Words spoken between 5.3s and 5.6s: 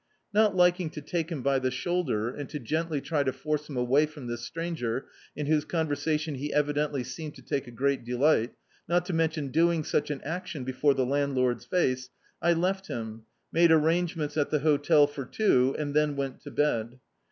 in